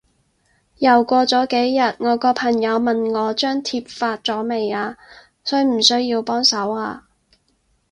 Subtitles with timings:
[0.79, 4.97] 又過咗幾日，我個朋友問我張貼發咗未啊？
[5.45, 7.07] 需唔需要幫手啊？